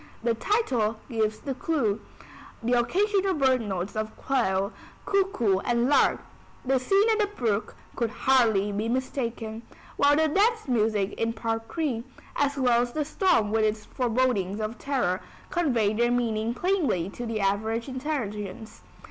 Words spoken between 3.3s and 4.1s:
bird notes